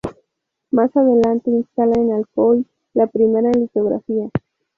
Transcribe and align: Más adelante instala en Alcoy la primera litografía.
Más 0.71 0.97
adelante 0.97 1.51
instala 1.51 1.93
en 1.93 2.11
Alcoy 2.11 2.65
la 2.95 3.05
primera 3.05 3.51
litografía. 3.51 4.31